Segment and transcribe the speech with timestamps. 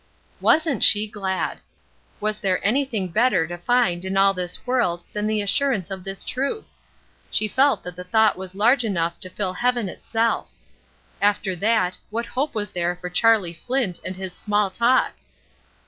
[0.39, 1.59] Wasn't she glad!
[2.19, 6.23] Was there anything better to find in all this world than the assurance of this
[6.23, 6.73] truth?
[7.29, 10.49] She felt that the thought was large enough to fill heaven itself.
[11.21, 15.11] After that, what hope was there for Charlie Flint and his small talk?